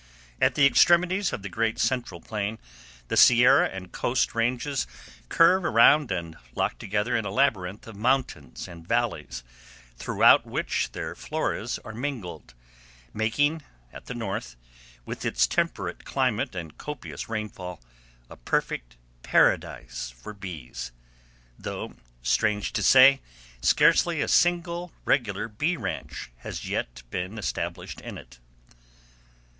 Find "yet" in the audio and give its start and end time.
26.67-27.03